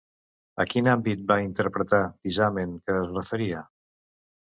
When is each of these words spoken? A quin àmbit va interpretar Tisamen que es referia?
A 0.63 0.65
quin 0.71 0.89
àmbit 0.93 1.27
va 1.33 1.37
interpretar 1.49 2.01
Tisamen 2.17 2.77
que 2.89 2.99
es 3.07 3.15
referia? 3.15 3.65